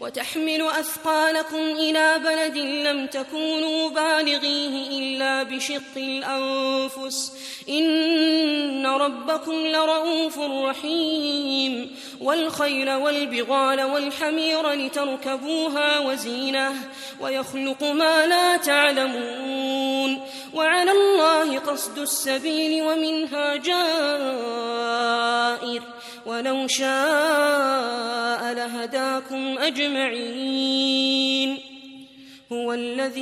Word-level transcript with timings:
وتحمل 0.00 0.62
أثقالكم 0.62 1.56
إلى 1.56 2.20
بلد 2.24 2.56
لم 2.56 3.06
تكونوا 3.06 3.88
بالغيه 3.88 4.98
إلا 4.98 5.42
بشق 5.42 5.96
الأنفس. 5.96 7.32
إن 7.68 8.86
ربكم 8.86 9.52
لرؤوف 9.52 10.38
رحيم. 10.38 11.96
والخيل 12.20 12.90
والبغال 12.90 13.82
والحمير 13.82 14.72
لتركبوها 14.72 15.98
وزينة 15.98 16.74
ويخلق 17.20 17.82
ما 17.82 18.26
لا 18.26 18.56
تعلمون. 18.56 20.20
وعلى 20.54 20.90
الله 20.90 21.58
قصد 21.58 21.98
السبيل 21.98 22.82
ومنها 22.82 23.56
جائر. 23.56 25.82
ولو 26.26 26.66
شاء 26.66 28.52
لهداكم 28.52 29.58
أجمعين. 29.58 31.58
هو 32.52 32.72
الذي 32.72 33.20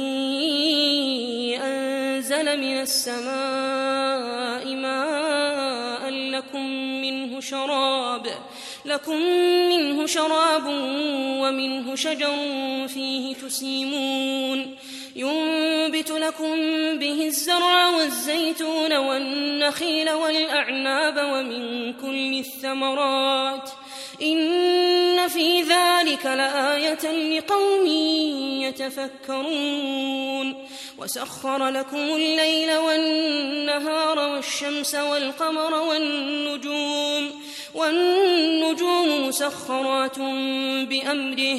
أنزل 1.62 2.60
من 2.60 2.80
السماء 2.80 4.74
ماء 4.74 6.10
لكم 6.10 6.66
منه 7.00 7.40
شراب 7.40 8.26
لكم 8.84 9.16
منه 9.68 10.06
شراب 10.06 10.66
ومنه 11.40 11.94
شجر 11.94 12.36
فيه 12.88 13.34
تسيمون. 13.34 14.76
ينبت 15.16 16.10
لكم 16.10 16.54
به 16.98 17.26
الزرع 17.26 17.88
والزيتون 17.88 18.96
والنخيل 18.96 20.10
والأعناب 20.10 21.16
ومن 21.16 21.92
كل 21.92 22.38
الثمرات 22.38 23.70
إن 24.22 25.28
في 25.28 25.62
ذلك 25.62 26.26
لآية 26.26 27.36
لقوم 27.38 27.86
يتفكرون 28.62 30.54
وسخر 30.98 31.68
لكم 31.68 31.96
الليل 31.96 32.76
والنهار 32.76 34.18
والشمس 34.18 34.94
والقمر 34.94 35.74
والنجوم 35.74 37.30
والنجوم 37.74 39.28
مسخرات 39.28 40.18
بأمره 40.88 41.58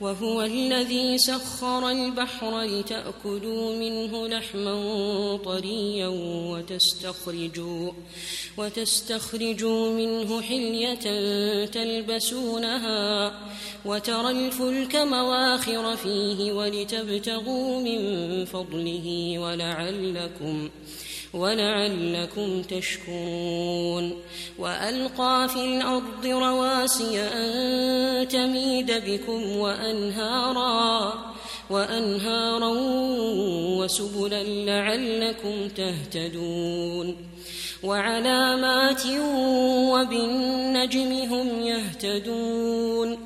وهو 0.00 0.42
الذي 0.42 1.18
سخر 1.18 1.88
البحر 1.90 2.62
لتأكلوا 2.62 3.76
منه 3.76 4.28
لحما 4.28 5.36
طريا 5.44 6.08
وتستخرجوا 6.52 7.92
وتستخرجوا 8.58 9.90
منه 9.90 10.42
حلية 10.42 10.94
تلبسونها 11.64 13.32
وترى 13.84 14.30
الفلك 14.30 14.96
مواخر 14.96 15.96
فيه 15.96 16.52
ولتبتغوا 16.52 17.80
من 17.80 18.44
فضله 18.44 19.38
ولعلكم 19.38 20.68
ولعلكم 21.34 22.62
تشكرون. 22.62 24.15
وألقى 24.58 25.48
في 25.48 25.64
الأرض 25.64 26.26
رواسي 26.26 27.20
أن 27.20 28.28
تميد 28.28 28.92
بكم 29.06 29.56
وأنهارا 29.56 31.14
وأنهارا 31.70 32.72
وسبلا 33.78 34.42
لعلكم 34.42 35.68
تهتدون. 35.68 37.16
وعلامات 37.82 39.02
وبالنجم 39.92 41.12
هم 41.12 41.48
يهتدون. 41.62 43.25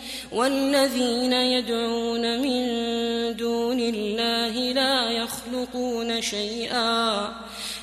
والذين 0.31 1.33
يدعون 1.33 2.41
من 2.41 2.61
دون 3.35 3.79
الله 3.79 4.73
لا 4.73 5.09
يخلقون 5.09 6.21
شيئا 6.21 7.31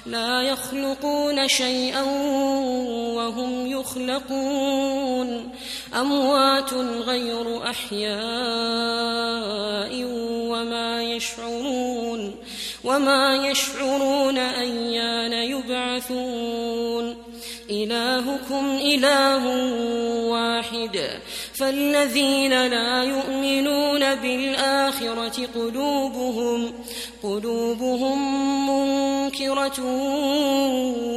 لا 0.07 0.43
يخلقون 0.43 1.49
شيئا 1.49 2.03
وهم 3.15 3.67
يخلقون. 3.67 5.51
أموات 5.95 6.75
غير 7.05 7.63
أحياء 7.71 8.19
وما 10.49 11.03
يشعرون 11.03 12.35
وما 12.85 13.37
يشعرون 13.47 14.39
أيان 14.39 15.33
يبعثون. 15.33 17.17
إلهكم 17.71 18.79
إله 18.81 19.47
واحد 20.29 21.21
فالذين 21.59 22.67
لا 22.67 23.05
يؤمنون 23.05 24.15
بالآخرة 24.15 25.47
قلوبهم 25.55 26.73
قلوبهم 27.23 28.19
منكرة 28.71 29.81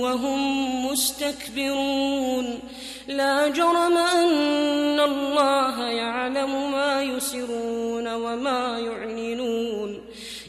وهم 0.02 0.42
مستكبرون 0.86 2.60
لا 3.08 3.48
جرم 3.48 3.98
أن 3.98 5.00
الله 5.00 5.88
يعلم 5.90 6.72
ما 6.72 7.04
يسرون 7.04 8.14
وما 8.14 8.80
يعلنون 8.80 10.02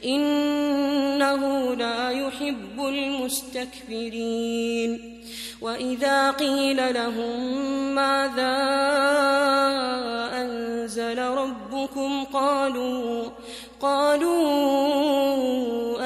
إنه 0.04 1.74
لا 1.74 2.10
يحب 2.10 2.86
المستكبرين 2.86 4.32
وإذا 5.62 6.30
قيل 6.30 6.94
لهم 6.94 7.54
ماذا 7.94 8.56
أنزل 10.34 11.18
ربكم 11.18 12.24
قالوا 12.24 13.24
قالوا 13.80 14.42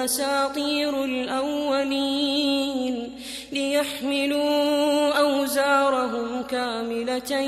أساطير 0.04 1.04
الأولين 1.04 3.12
ليحملوا 3.52 5.12
أوزارهم 5.18 6.42
كاملة 6.42 7.40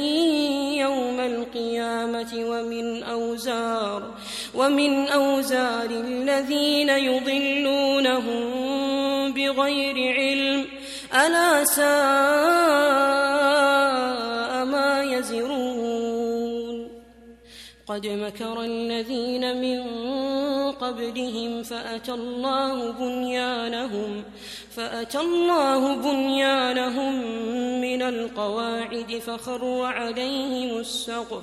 يوم 0.78 1.20
القيامة 1.20 2.34
ومن 2.34 3.02
أوزار 3.02 4.02
ومن 4.54 5.08
أوزار 5.08 5.90
الذين 5.90 6.88
يضلونهم 6.88 8.48
بغير 9.32 10.14
علم 10.18 10.47
ألا 11.26 11.64
ساء 11.64 11.84
ما 14.64 15.02
يزرون. 15.02 16.88
قد 17.86 18.06
مكر 18.06 18.62
الذين 18.62 19.60
من 19.60 19.80
قبلهم 20.72 21.62
فأتى 21.62 22.12
الله 22.12 22.92
بنيانهم 22.92 24.24
فأتى 24.76 25.20
الله 25.20 25.94
بنيانهم 25.96 27.14
من 27.80 28.02
القواعد 28.02 29.18
فخر 29.18 29.82
عليهم 29.84 30.78
السقف. 30.78 31.42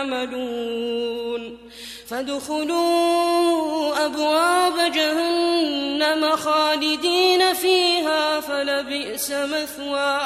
تعملون. 0.00 1.58
فادخلوا 2.06 4.06
أبواب 4.06 4.92
جهنم 4.92 6.36
خالدين 6.36 7.54
فيها 7.54 8.40
فلبئس 8.40 9.30
مثوى 9.30 10.20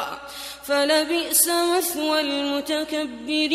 فلبئس 0.64 1.48
مثوى 1.48 2.20
المتكبرين. 2.20 3.54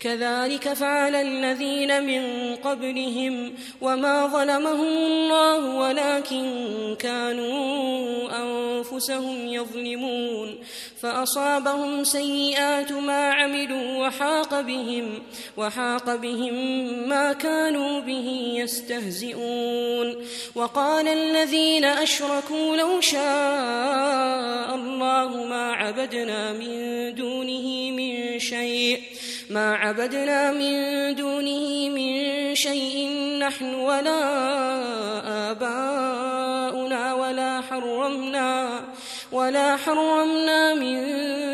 كذلك 0.00 0.72
فعل 0.72 1.14
الذين 1.14 2.06
من 2.06 2.54
قبلهم 2.56 3.54
وما 3.80 4.26
ظلمهم 4.26 4.96
الله 4.96 5.76
ولكن 5.76 6.96
كانوا 6.98 8.28
أنفسهم 8.42 9.48
يظلمون 9.48 10.58
فأصابهم 11.00 12.04
سيئات 12.04 12.92
ما 12.92 13.32
عملوا 13.32 14.06
وحاق 14.06 14.60
بهم 14.60 15.22
وحاق 15.56 16.14
بهم 16.14 16.54
ما 17.08 17.32
كانوا 17.32 18.00
به 18.00 18.52
يستهزئون 18.56 20.16
وقال 20.54 21.08
الذين 21.08 21.84
أشركوا 21.84 22.76
لو 22.76 23.00
شاء 23.00 24.74
الله 24.74 25.44
ما 25.44 25.72
عبدنا 25.72 26.52
من 26.52 27.14
دونه 27.14 27.90
من 27.90 28.38
شيء 28.38 29.00
ما 29.50 29.74
عبدنا 29.74 30.52
من 30.52 31.14
دونه 31.14 31.88
من 31.88 32.54
شيء 32.54 33.10
نحن 33.38 33.74
ولا 33.74 34.20
آباؤنا 35.50 37.14
ولا 37.14 37.60
حرمنا 37.60 38.84
ولا 39.32 39.76
حرمنا 39.76 40.74
من 40.74 40.96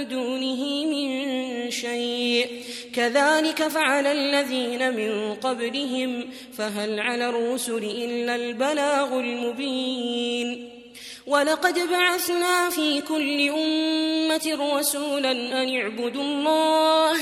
دونه 0.08 0.86
من 0.86 1.70
شيء. 1.70 2.46
كذلك 2.94 3.68
فعل 3.68 4.06
الذين 4.06 4.96
من 4.96 5.34
قبلهم 5.34 6.28
فهل 6.58 7.00
على 7.00 7.28
الرسل 7.28 7.84
إلا 7.84 8.36
البلاغ 8.36 9.20
المبين. 9.20 10.75
ولقد 11.26 11.78
بعثنا 11.90 12.70
في 12.70 13.00
كل 13.00 13.48
أمة 13.48 14.76
رسولا 14.76 15.30
أن 15.32 15.80
اعبدوا 15.80 16.22
الله 16.22 17.16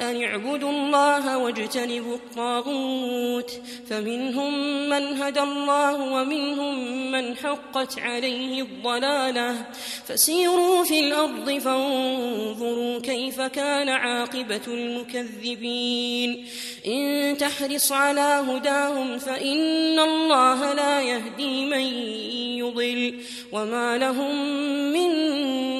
أن 0.00 0.22
اعبدوا 0.22 0.70
الله 0.70 1.38
واجتنبوا 1.38 2.14
الطاغوت. 2.14 3.50
فمنهم 3.90 4.52
من 4.88 5.22
هدى 5.22 5.40
الله 5.40 6.12
ومنهم 6.12 7.10
من 7.10 7.36
حقت 7.36 7.98
عليه 7.98 8.62
الضلالة. 8.62 9.66
فسيروا 10.06 10.84
في 10.84 11.00
الأرض 11.00 11.58
فانظروا 11.58 13.00
كيف 13.00 13.40
كان 13.40 13.88
عاقبة 13.88 14.66
المكذبين. 14.68 16.46
إن 16.86 17.36
تحرص 17.38 17.92
على 17.92 18.44
هداهم 18.48 19.18
فإن 19.18 19.98
الله 19.98 20.72
لا 20.72 21.02
يهدي 21.02 21.66
من 21.66 21.84
يضل. 22.58 23.20
وما 23.52 23.98
لهم 23.98 24.34
من 24.92 25.10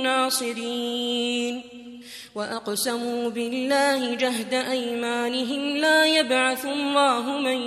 ناصرين. 0.03 1.63
وأقسموا 2.35 3.31
بالله 3.31 4.15
جهد 4.15 4.55
أيمانهم 4.55 5.77
لا 5.77 6.07
يبعث 6.07 6.65
الله 6.65 7.39
من 7.39 7.63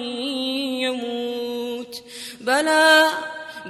يموت. 0.81 2.03
بلى 2.41 3.07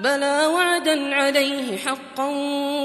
بلى 0.03 0.45
وعدا 0.45 1.15
عليه 1.15 1.77
حقا 1.77 2.29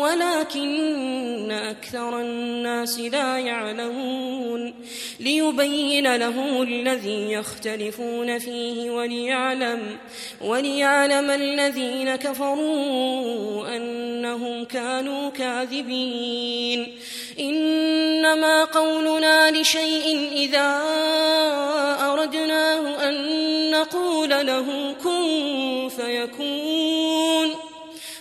ولكن 0.00 1.50
أكثر 1.50 2.20
الناس 2.20 2.98
لا 3.00 3.38
يعلمون 3.38 4.74
ليبين 5.20 6.16
لهم 6.16 6.62
الذي 6.62 7.32
يختلفون 7.32 8.38
فيه 8.38 8.90
وليعلم 8.90 9.96
وليعلم 10.40 11.30
الذين 11.30 12.16
كفروا 12.16 13.76
أنهم 13.76 14.64
كانوا 14.64 15.30
كاذبين 15.30 16.96
إنما 17.38 18.64
قولنا 18.64 19.50
لشيء 19.50 20.30
إذا 20.32 20.82
أردناه 22.12 23.08
أن 23.08 23.70
نقول 23.70 24.30
له 24.30 24.94
كن 25.04 25.88
فيكون. 25.96 27.65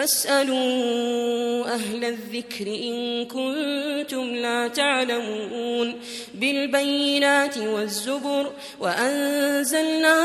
فاسألوا 0.00 1.74
أهل 1.74 2.04
الذكر 2.04 2.66
إن 2.66 3.24
كنتم 3.24 4.24
لا 4.34 4.68
تعلمون 4.68 5.94
بالبينات 6.40 7.58
والزبر 7.58 8.52
وأنزلنا 8.80 10.16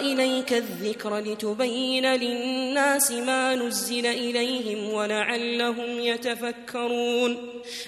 إليك 0.00 0.52
الذكر 0.52 1.18
لتبين 1.18 2.06
للناس 2.06 3.10
ما 3.10 3.54
نزل 3.54 4.06
إليهم 4.06 4.92
ولعلهم 4.92 6.00
يتفكرون 6.00 7.36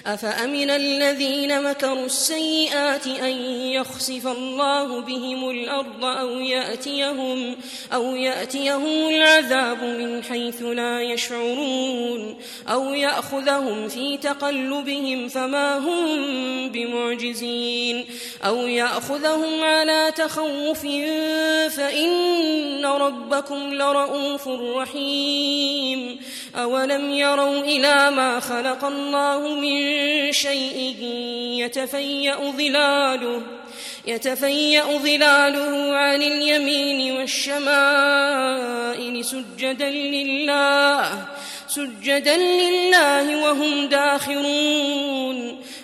أفأمن 0.05 0.69
الذين 0.69 1.61
مكروا 1.61 2.05
السيئات 2.05 3.07
أن 3.07 3.31
يخسف 3.71 4.27
الله 4.27 5.01
بهم 5.01 5.49
الأرض 5.49 6.05
أو 6.05 6.29
يأتيهم 6.29 7.55
أو 7.93 8.15
يأتيهم 8.15 9.09
العذاب 9.09 9.83
من 9.83 10.23
حيث 10.23 10.61
لا 10.61 11.01
يشعرون 11.01 12.35
أو 12.67 12.93
يأخذهم 12.93 13.87
في 13.87 14.17
تقلبهم 14.17 15.27
فما 15.27 15.77
هم 15.77 16.05
بمعجزين 16.69 17.14
أو 18.45 18.67
يأخذهم 18.67 19.63
على 19.63 20.11
تخوف 20.15 20.81
فإن 21.75 22.85
ربكم 22.85 23.73
لرؤوف 23.73 24.47
رحيم 24.47 26.19
أولم 26.55 27.11
يروا 27.11 27.59
إلى 27.59 28.11
ما 28.11 28.39
خلق 28.39 28.85
الله 28.85 29.55
من 29.55 30.31
شيء 30.31 30.95
يتفيأ 31.59 32.51
ظلاله 32.57 33.41
يتفيأ 34.07 34.97
ظلاله 34.97 35.95
عن 35.95 36.21
اليمين 36.21 37.17
والشمائل 37.17 39.25
سجدا 39.25 39.89
لله 39.89 41.25
سجدا 41.67 42.37
لله 42.37 43.43
وهم 43.43 43.89
داخرون 43.89 45.61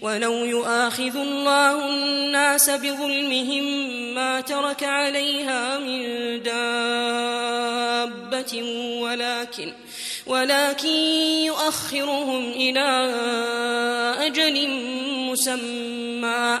ولو 0.00 0.32
يؤاخذ 0.32 1.16
الله 1.16 1.88
الناس 1.88 2.70
بظلمهم 2.70 3.64
ما 4.14 4.40
ترك 4.40 4.84
عليها 4.84 5.78
من 5.78 6.42
دابة 6.42 7.82
ولكن 9.00 9.72
ولكن 10.26 10.88
يؤخرهم 11.44 12.50
إلى 12.50 13.10
أجل 14.20 14.68
مسمى. 15.30 16.60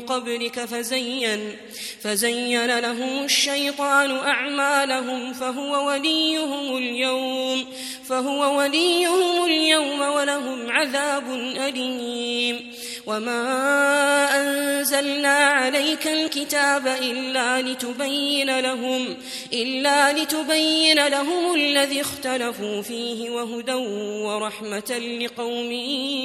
قبلك 0.00 0.64
فزين 0.64 1.56
فزين 2.00 2.78
لهم 2.78 3.24
الشيطان 3.24 4.10
أعمالهم 4.10 5.32
فهو 5.32 5.88
وليهم 5.88 6.76
اليوم 6.76 7.64
فهو 8.08 8.58
وليهم 8.58 9.44
اليوم 9.44 10.00
ولهم 10.00 10.70
عذاب 10.70 11.30
أليم. 11.68 12.72
وما 13.08 13.40
أنزلنا 14.40 15.36
عليك 15.36 16.06
الكتاب 16.06 16.86
إلا 16.86 17.62
لتبين 17.62 18.60
لهم 18.60 19.16
إلا 19.52 20.12
لتبين 20.12 21.06
لهم 21.06 21.54
الذي 21.54 22.00
اختلفوا 22.00 22.82
فيه 22.82 23.30
وهدى 23.30 23.74
ورحمة 24.24 25.18
لقوم 25.20 25.72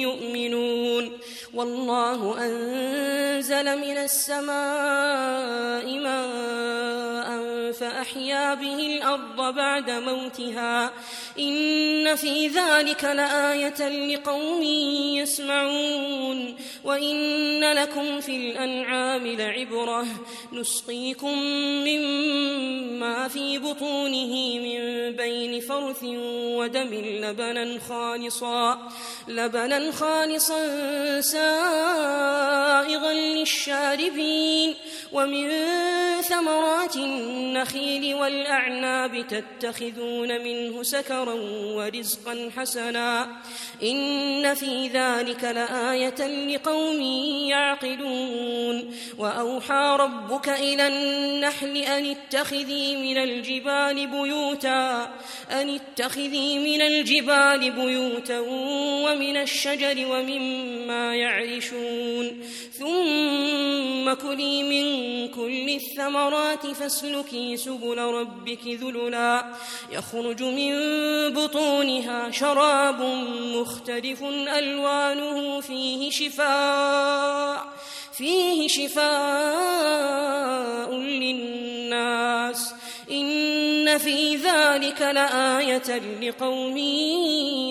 يؤمنون. 0.04 1.18
والله 1.54 2.36
أنزل 2.38 3.78
من 3.78 3.96
السماء 3.96 5.86
ماء 5.98 7.44
فأحيا 7.72 8.54
به 8.54 8.96
الأرض 8.96 9.54
بعد 9.54 9.90
موتها 9.90 10.92
إن 11.38 12.16
في 12.16 12.48
ذلك 12.48 13.04
لآية 13.04 13.88
لقوم 13.88 14.62
يسمعون 15.22 16.56
وإن 16.84 17.72
لكم 17.72 18.20
في 18.20 18.36
الأنعام 18.36 19.26
لعبرة 19.26 20.06
نسقيكم 20.52 21.38
مما 21.88 23.28
في 23.28 23.58
بطونه 23.58 24.58
من 24.58 25.10
بين 25.16 25.60
فرث 25.60 26.04
ودم 26.04 26.94
لبنا 26.94 27.78
خالصا 27.88 28.88
لبنا 29.28 29.92
خالصا 29.92 30.60
سائغا 31.20 33.12
للشاربين 33.12 34.74
ومن 35.12 35.50
ثمرات 36.22 36.96
النخيل 36.96 38.14
والأعناب 38.14 39.26
تتخذون 39.26 40.44
منه 40.44 40.82
سكرا 40.82 41.23
ورزقا 41.32 42.50
حسنا. 42.56 43.26
إن 43.82 44.54
في 44.54 44.88
ذلك 44.88 45.44
لآية 45.44 46.46
لقوم 46.54 47.00
يعقلون. 47.48 48.94
وأوحى 49.18 49.96
ربك 50.00 50.48
إلى 50.48 50.88
النحل 50.88 51.76
أن 51.76 52.06
اتخذي 52.06 52.96
من 52.96 53.18
الجبال 53.18 54.06
بيوتا 54.06 55.12
أن 55.50 55.78
اتخذي 55.80 56.58
من 56.58 56.82
الجبال 56.82 57.70
بيوتا 57.70 58.40
ومن 58.40 59.36
الشجر 59.36 60.06
ومما 60.06 61.16
يعرشون. 61.16 62.40
ثم 62.72 64.12
كلي 64.14 64.62
من 64.62 65.28
كل 65.28 65.68
الثمرات 65.68 66.66
فاسلكي 66.66 67.56
سبل 67.56 67.98
ربك 67.98 68.66
ذللا. 68.66 69.54
يخرج 69.92 70.42
من 70.42 70.72
بطونها 71.34 72.30
شراب 72.30 73.00
مختلف 73.54 74.22
ألوانه 74.58 75.60
فيه 75.60 76.10
شفاء 76.10 77.66
فيه 78.12 78.68
شفاء 78.68 80.14
للناس. 80.94 82.74
إن 83.10 83.98
في 83.98 84.36
ذلك 84.36 85.02
لآية 85.02 85.98
لقوم 86.20 86.78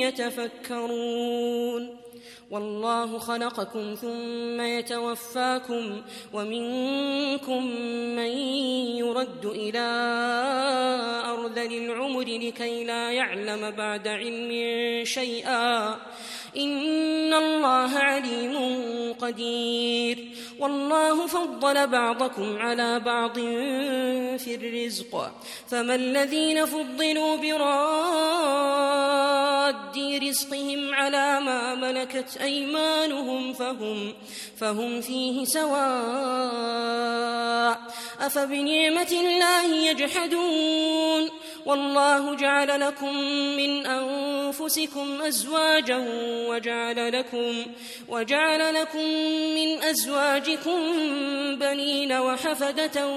يتفكرون. 0.02 2.02
والله 2.53 3.19
خلقكم 3.19 3.95
ثم 3.95 4.62
يتوفاكم 4.62 6.01
ومنكم 6.33 7.65
من 8.15 8.31
يرد 9.01 9.45
إلى 9.45 9.79
أرذل 11.25 11.86
العمر 11.86 12.24
لكي 12.24 12.83
لا 12.83 13.12
يعلم 13.12 13.72
بعد 13.72 14.07
علم 14.07 14.51
شيئا 15.05 15.95
إن 16.57 17.33
الله 17.33 17.98
عليم 17.98 18.55
قدير. 19.22 20.27
والله 20.60 21.27
فضل 21.27 21.88
بعضكم 21.88 22.57
على 22.57 23.00
بعض 23.00 23.33
في 24.39 24.55
الرزق. 24.55 25.31
فما 25.67 25.95
الذين 25.95 26.65
فضلوا 26.65 27.36
براد 27.36 28.63
رزقهم 30.24 30.93
على 30.93 31.39
ما 31.39 31.75
ملكت 31.75 32.38
أيمانهم 32.41 33.53
فهم 33.53 34.13
فهم 34.57 35.01
فيه 35.01 35.45
سواء. 35.45 35.83
أفبنعمة 38.22 39.11
الله 39.11 39.75
يجحدون. 39.75 41.29
والله 41.66 42.36
جعل 42.36 42.80
لكم 42.80 43.16
من 43.58 43.86
أنفسكم 43.86 45.22
أزواجا 45.22 45.98
وجعل 46.48 47.20
لكم 47.20 47.66
وجعل 48.10 48.74
لكم 48.74 49.06
من 49.56 49.84
أزواجكم 49.84 50.80
بنين 51.56 52.14
وحفدة 52.14 53.08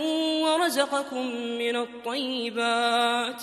ورزقكم 0.43 1.27
من 1.37 1.77
الطيبات. 1.77 3.43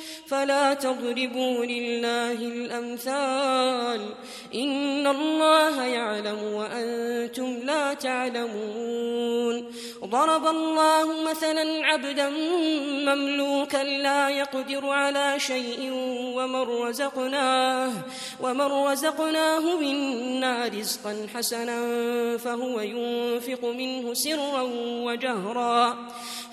فلا 0.31 0.73
تضربوا 0.73 1.65
لله 1.65 2.39
الأمثال. 2.55 4.01
إن 4.55 5.07
الله 5.07 5.83
يعلم 5.83 6.39
وأنتم 6.53 7.59
لا 7.63 7.93
تعلمون. 7.93 9.55
ضرب 10.05 10.47
الله 10.47 11.07
مثلا 11.29 11.85
عبدا 11.85 12.29
مملوكا 13.09 13.83
لا 13.83 14.29
يقدر 14.29 14.83
على 14.89 15.39
شيء 15.39 15.91
ومن 16.35 16.63
رزقناه 16.85 17.91
ومن 18.43 18.69
رزقناه 18.89 19.63
منا 19.81 20.67
رزقا 20.67 21.27
حسنا 21.33 21.79
فهو 22.37 22.79
ينفق 22.79 23.65
منه 23.65 24.13
سرا 24.13 24.61
وجهرا. 25.05 25.97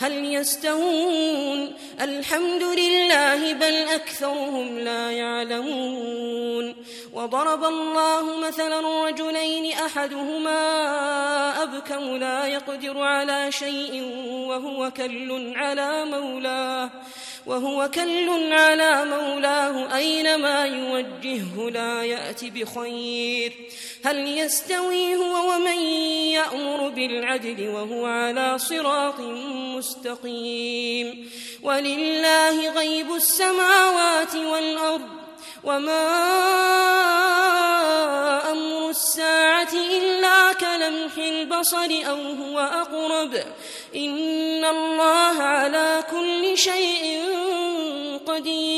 هل 0.01 0.15
يستوون؟ 0.35 1.61
الحمد 2.01 2.63
لله 2.63 3.53
بل 3.53 3.68
أكثرهم 3.69 4.79
لا 4.79 5.11
يعلمون 5.11 6.75
وضرب 7.13 7.65
الله 7.65 8.37
مثلا 8.37 9.07
رجلين 9.07 9.73
أحدهما 9.73 10.59
أبكم 11.63 12.17
لا 12.17 12.47
يقدر 12.47 12.99
على 13.03 13.53
شيء 13.53 14.03
وهو 14.49 14.91
كل 14.91 15.53
على 15.57 16.05
مولاه 16.05 16.91
وهو 17.49 17.91
كل 17.95 18.53
على 18.53 19.05
مولاه 19.05 19.97
أينما 19.97 20.67
يوجهه 20.67 21.71
لا 21.71 22.03
يأت 22.03 22.45
بخير. 22.45 23.53
هل 24.05 24.39
يستوي 24.39 25.17
هو 25.17 25.55
ومن 25.55 25.79
يأمر 26.39 26.89
بالعدل 26.89 27.69
وهو 27.69 28.07
على 28.07 28.59
صراط 28.59 29.21
مستقيم. 29.77 31.31
ولله 31.63 32.71
غيب 32.71 33.15
السماوات 33.15 34.35
والأرض 34.35 35.18
وما 35.65 36.09
أمر 38.51 38.91
الساعة 38.91 39.73
إلا 39.73 40.53
كلمح 40.53 41.17
البصر 41.19 41.91
أو 42.09 42.17
هو 42.17 42.59
أقرب 42.59 43.35
إن 43.97 44.65
الله 44.65 45.43
على 45.43 46.05
كل 46.11 46.59
شيء 46.59 47.23
قدير 48.27 48.78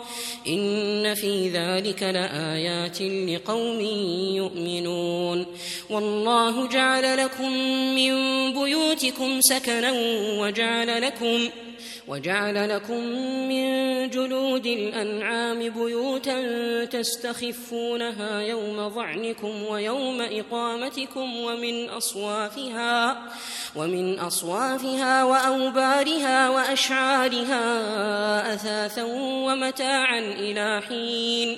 إن 0.47 1.13
في 1.13 1.49
ذلك 1.49 2.03
لآيات 2.03 3.01
لقوم 3.01 3.79
يؤمنون. 4.35 5.45
والله 5.89 6.67
جعل 6.67 7.17
لكم 7.17 7.51
من 7.95 8.13
بيوتكم 8.53 9.41
سكنا 9.41 9.91
وجعل 10.39 11.01
لكم 11.01 11.49
وجعل 12.11 12.69
لكم 12.69 12.99
من 13.47 14.09
جلود 14.09 14.65
الأنعام 14.65 15.59
بيوتا 15.59 16.85
تستخفونها 16.85 18.41
يوم 18.41 18.89
ظعنكم 18.89 19.63
ويوم 19.63 20.21
إقامتكم 20.21 21.37
ومن 21.37 21.89
أصوافها 21.89 23.21
ومن 23.75 24.19
أصوافها 24.19 25.23
وأوبارها 25.23 26.49
وأشعارها 26.49 27.63
أثاثا 28.53 29.03
ومتاعا 29.47 30.19
إلى 30.19 30.81
حين 30.87 31.57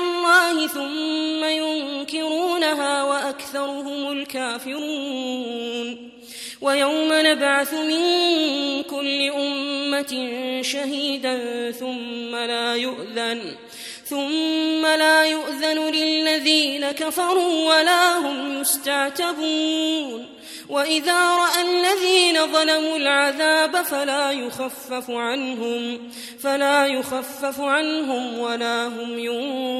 الله 0.00 0.66
ثم 0.66 1.44
ينكرونها 1.44 3.02
وأكثرهم 3.02 4.12
الكافرون. 4.12 6.10
ويوم 6.60 7.08
نبعث 7.12 7.74
من 7.74 8.02
كل 8.82 9.30
أمة 9.30 10.12
شهيدا 10.62 11.70
ثم 11.70 12.36
لا 12.36 12.74
يؤذن 12.74 13.56
ثم 14.04 14.86
لا 14.86 15.24
يؤذن 15.24 15.90
للذين 15.90 16.90
كفروا 16.90 17.68
ولا 17.68 18.18
هم 18.18 18.60
يستعتبون. 18.60 20.40
وإذا 20.70 21.36
رأى 21.36 21.62
الذين 21.62 22.46
ظلموا 22.46 22.96
العذاب 22.96 23.82
فلا 23.82 24.30
يخفف 24.30 25.10
عنهم 25.10 26.10
فلا 26.42 26.86
يخفف 26.86 27.60
عنهم 27.60 28.38
ولا 28.38 28.86
هم 28.86 29.18
ينظرون 29.18 29.79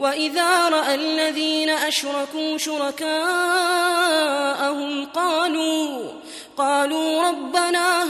وإذا 0.00 0.68
رأى 0.68 0.94
الذين 0.94 1.70
أشركوا 1.70 2.58
شركاءهم 2.58 3.10
قالوا 5.04 6.12
قالوا 6.56 7.28
ربنا 7.28 8.02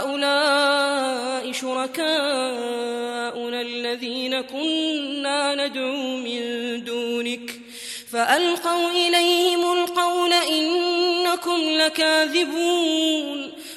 هؤلاء 0.00 1.52
شركاؤنا 1.52 2.66
الذين 3.60 4.40
كنا 4.40 5.54
ندعو 5.54 6.16
من 6.16 6.40
دونك 6.84 7.60
فألقوا 8.12 8.90
إليهم 8.90 9.72
القول 9.72 10.32
إنكم 10.32 11.60
لكاذبون. 11.60 13.52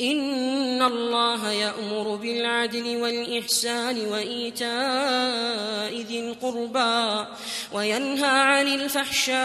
إن 0.00 0.82
الله 0.82 1.52
يأمر 1.52 2.16
بالعدل 2.16 2.96
والإحسان 2.96 4.06
وإيتاء 4.06 4.70
ذي 6.00 6.20
القربى 6.20 7.26
وينهى 7.72 8.26
عن 8.26 8.66
الفحشاء 8.66 9.40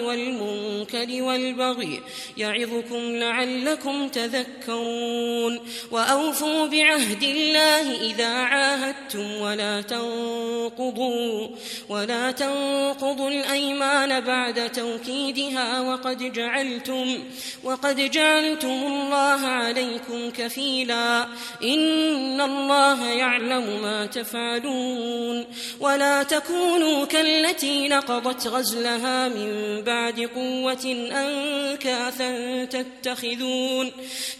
والمنكر 0.00 1.22
والبغي 1.22 2.00
يعظكم 2.36 3.16
لعلكم 3.16 4.08
تذكرون 4.08 5.60
وأوفوا 5.90 6.66
بعهد 6.66 7.22
الله 7.22 8.00
إذا 8.00 8.28
عاهدتم 8.28 9.40
ولا 9.40 9.80
تنقضوا 9.80 11.48
ولا 11.88 12.30
تنقضوا 12.30 13.30
الأيمان 13.30 14.20
بعد 14.20 14.72
توكيدها 14.72 15.80
وقد 15.80 16.32
جعلتم 16.32 17.18
وقد 17.64 18.10
جعلتم 18.10 18.63
الله 18.68 19.46
عليكم 19.46 20.30
كفيلا. 20.30 21.26
إن 21.62 22.40
الله 22.40 23.06
يعلم 23.06 23.82
ما 23.82 24.06
تفعلون. 24.06 25.44
ولا 25.80 26.22
تكونوا 26.22 27.04
كالتي 27.04 27.88
نقضت 27.88 28.46
غزلها 28.46 29.28
من 29.28 29.82
بعد 29.82 30.20
قوة 30.34 31.10
أنكاثا 31.12 32.64
تتخذون 32.64 33.92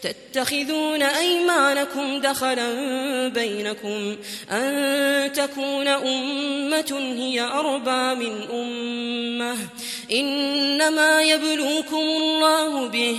تتخذون 0.02 1.02
أيمانكم 1.02 2.20
دخلا 2.20 2.68
بينكم. 3.28 4.16
أن 4.50 5.32
تكون 5.32 5.88
أمة 5.88 7.14
هي 7.16 7.40
أربى 7.40 8.24
من 8.24 8.42
أمة. 8.52 9.56
إنما 10.12 11.22
يبلوكم 11.22 11.96
الله 11.96 12.88
به 12.88 13.18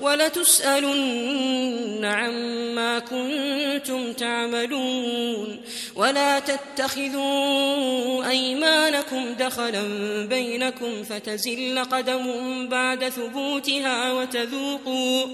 ولتسألن 0.00 2.04
عما 2.04 2.98
كنتم 2.98 4.12
تعملون 4.12 5.60
ولا 5.96 6.38
تتخذوا 6.38 8.30
أيمانكم 8.30 9.34
دخلا 9.34 9.82
بينكم 10.26 11.04
فتزل 11.04 11.84
قدم 11.84 12.26
بعد 12.68 13.08
ثبوتها 13.08 14.12
وتذوقوا 14.12 15.26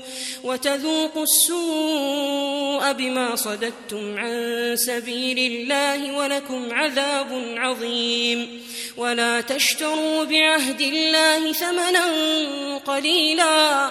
وتذوقوا 0.45 1.23
السوء 1.23 2.93
بما 2.93 3.37
صددتم 3.37 4.19
عن 4.19 4.75
سبيل 4.77 5.39
الله 5.39 6.17
ولكم 6.17 6.69
عذاب 6.73 7.43
عظيم. 7.57 8.63
ولا 8.97 9.41
تشتروا 9.41 10.25
بعهد 10.25 10.81
الله 10.81 11.53
ثمنا 11.53 12.05
قليلا 12.87 13.91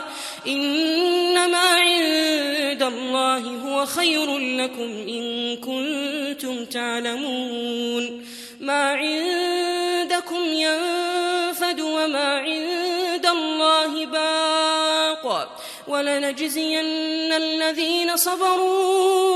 إنما 0.62 1.58
عند 1.58 2.84
الله 2.84 3.38
هو 3.38 3.86
خير 3.86 4.38
لكم 4.38 4.92
إن 5.08 5.58
كنتم 5.58 6.66
تعلمون 6.66 8.26
ما 8.60 8.84
عندكم 8.84 10.44
ينفد 10.44 11.82
وما 11.82 12.38
عند 12.40 13.26
الله 13.26 14.06
باق 14.06 15.58
ولنجزين 15.88 17.34
الذين 17.34 18.18
صبروا 18.18 19.32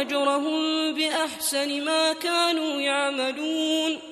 أجرهم 0.00 0.94
بأحسن 0.94 1.84
ما 1.84 2.12
كانوا 2.12 2.80
يعملون 2.80 4.11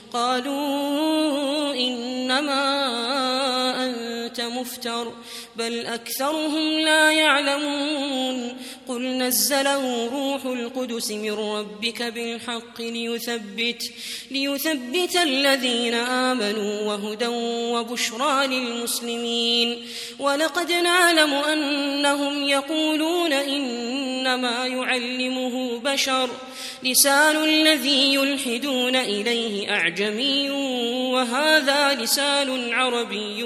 قالوا 0.13 1.73
إنما 1.73 2.63
أنت 3.85 4.41
مفتر 4.41 5.13
بل 5.55 5.85
أكثرهم 5.85 6.79
لا 6.79 7.11
يعلمون. 7.11 8.57
قل 8.91 9.17
نزله 9.17 10.09
روح 10.09 10.45
القدس 10.45 11.11
من 11.11 11.31
ربك 11.31 12.03
بالحق 12.03 12.81
ليثبت 12.81 13.91
ليثبت 14.31 15.15
الذين 15.15 15.93
آمنوا 15.93 16.81
وهدى 16.81 17.27
وبشرى 17.73 18.47
للمسلمين. 18.47 19.87
ولقد 20.19 20.71
نعلم 20.71 21.33
أنهم 21.33 22.49
يقولون 22.49 23.33
إنما 23.33 24.67
يعلمه 24.67 25.79
بشر. 25.79 26.29
لسان 26.83 27.43
الذي 27.43 28.13
يلحدون 28.13 28.95
إليه 28.95 29.71
أعجمي 29.71 30.49
وهذا 31.11 31.95
لسان 31.95 32.73
عربي 32.73 33.43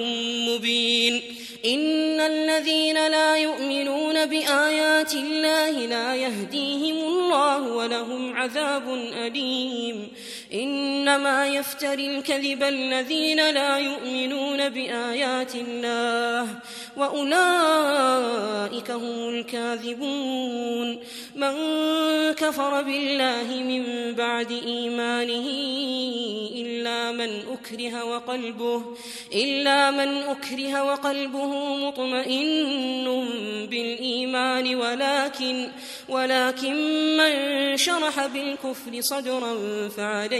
مبين. 0.49 1.34
إن 1.65 2.21
الذين 2.21 3.07
لا 3.07 3.35
يؤمنون 3.37 4.25
بآيات 4.25 5.13
الله 5.13 5.71
لا 5.71 6.15
يهديهم 6.15 6.97
الله 7.05 7.61
ولهم 7.73 8.35
عذاب 8.35 8.93
أليم. 8.93 10.11
إنما 10.55 11.47
يفتري 11.47 12.17
الكذب 12.17 12.63
الذين 12.63 13.49
لا 13.49 13.77
يؤمنون 13.77 14.69
بآيات 14.69 15.55
الله 15.55 16.47
وأولئك 16.97 18.91
هم 18.91 19.29
الكاذبون 19.29 20.99
من 21.35 21.53
كفر 22.33 22.81
بالله 22.81 23.63
من 23.63 24.13
بعد 24.15 24.51
إيمانه 24.51 25.47
إلا 26.55 27.11
من 27.11 27.41
أكره 27.53 28.05
وقلبه 28.05 28.81
إلا 29.33 29.91
من 29.91 30.17
أكره 30.17 30.83
وقلبه 30.83 31.75
مطمئن 31.75 33.25
بالإيمان 33.69 34.75
ولكن 34.75 35.67
ولكن 36.09 36.75
من 37.17 37.77
شرح 37.77 38.25
بالكفر 38.25 39.01
صدرا 39.01 39.53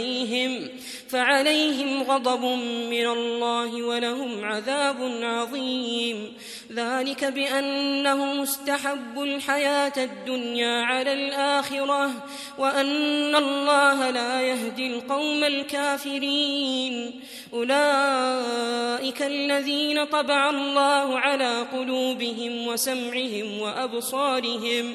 فعليهم 0.06 0.68
فعليهم 1.08 2.02
غضب 2.02 2.44
من 2.90 3.06
الله 3.06 3.82
ولهم 3.82 4.44
عذاب 4.44 4.96
عظيم. 5.22 6.32
ذلك 6.72 7.24
بأنه 7.24 8.34
مستحب 8.34 9.22
الحياة 9.22 9.92
الدنيا 9.96 10.82
على 10.82 11.12
الآخرة 11.12 12.10
وأن 12.58 13.36
الله 13.36 14.10
لا 14.10 14.42
يهدي 14.42 14.86
القوم 14.86 15.44
الكافرين. 15.44 17.20
أولئك 17.52 19.22
الذين 19.22 20.04
طبع 20.04 20.50
الله 20.50 21.18
على 21.18 21.60
قلوبهم 21.72 22.66
وسمعهم 22.66 23.60
وأبصارهم. 23.60 24.94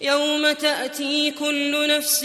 يوم 0.00 0.52
تأتي 0.52 1.30
كل 1.30 1.88
نفس 1.88 2.20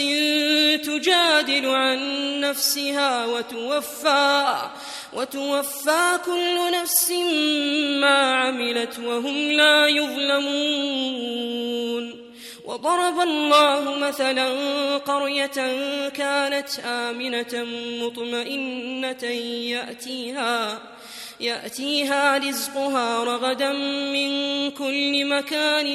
تجادل 0.86 1.70
عن 1.70 2.00
نفسها 2.40 3.26
وتوفى 3.26 4.70
وتوفى 5.14 6.20
كل 6.26 6.72
نفس 6.82 7.12
ما 8.02 8.34
عملت 8.36 9.00
وهم 9.00 9.52
لا 9.52 9.88
يظلمون. 9.88 11.36
وضرب 12.66 13.20
الله 13.20 13.96
مثلا 13.96 14.48
قرية 14.98 15.58
كانت 16.08 16.80
آمنة 16.86 17.66
مطمئنة 18.02 19.24
يأتيها 19.72 20.82
يأتيها 21.40 22.38
رزقها 22.38 23.24
رغدا 23.24 23.74
من 24.14 24.72
كل 24.72 25.26
مكان 25.26 25.88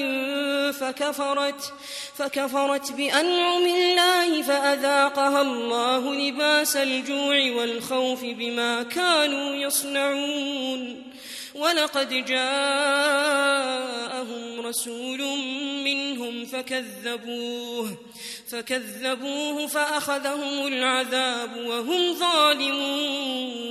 فكفرت 0.73 1.73
فكفرت 2.17 2.93
بأنعم 2.93 3.67
الله 3.67 4.43
فأذاقها 4.43 5.43
الله 5.43 6.15
لباس 6.15 6.77
الجوع 6.77 7.51
والخوف 7.51 8.25
بما 8.25 8.83
كانوا 8.83 9.55
يصنعون. 9.55 11.03
ولقد 11.55 12.25
جاءهم 12.25 13.41
رسول 14.67 15.23
منهم 15.85 16.45
فكذبوه 16.45 17.99
فكذبوه 18.51 19.67
فأخذهم 19.67 20.67
العذاب 20.67 21.57
وهم 21.57 22.15
ظالمون. 22.15 23.71